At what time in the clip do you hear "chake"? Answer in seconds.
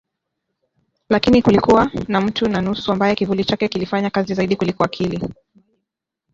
3.45-3.67